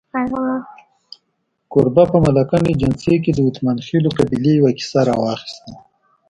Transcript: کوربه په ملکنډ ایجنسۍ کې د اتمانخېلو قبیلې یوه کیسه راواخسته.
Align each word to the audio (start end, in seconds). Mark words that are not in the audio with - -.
کوربه 1.71 2.03
په 2.11 2.17
ملکنډ 2.25 2.65
ایجنسۍ 2.69 3.15
کې 3.23 3.31
د 3.33 3.39
اتمانخېلو 3.49 4.09
قبیلې 4.17 4.51
یوه 4.59 4.71
کیسه 4.77 4.99
راواخسته. 5.07 5.71